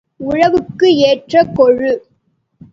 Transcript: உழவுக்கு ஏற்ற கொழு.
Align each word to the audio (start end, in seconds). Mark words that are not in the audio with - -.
உழவுக்கு 0.19 0.87
ஏற்ற 0.97 1.43
கொழு. 1.43 1.91